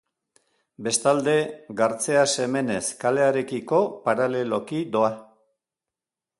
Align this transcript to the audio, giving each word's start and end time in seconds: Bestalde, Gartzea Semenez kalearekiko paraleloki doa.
Bestalde, 0.87 1.35
Gartzea 1.81 2.23
Semenez 2.33 2.81
kalearekiko 3.05 3.85
paraleloki 4.09 4.85
doa. 4.97 5.15